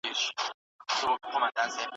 [0.03, 0.09] که
[0.91, 1.85] کار وي نو ډال نه وي.